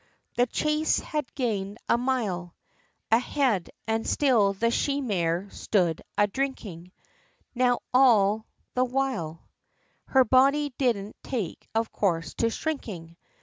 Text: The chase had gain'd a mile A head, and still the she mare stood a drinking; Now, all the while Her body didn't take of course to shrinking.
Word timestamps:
The 0.35 0.47
chase 0.47 0.97
had 0.97 1.31
gain'd 1.35 1.77
a 1.87 1.95
mile 1.95 2.55
A 3.11 3.19
head, 3.19 3.69
and 3.85 4.07
still 4.07 4.53
the 4.53 4.71
she 4.71 4.99
mare 4.99 5.47
stood 5.51 6.01
a 6.17 6.25
drinking; 6.25 6.91
Now, 7.53 7.81
all 7.93 8.47
the 8.73 8.83
while 8.83 9.47
Her 10.05 10.25
body 10.25 10.73
didn't 10.79 11.17
take 11.21 11.67
of 11.75 11.91
course 11.91 12.33
to 12.39 12.49
shrinking. 12.49 13.15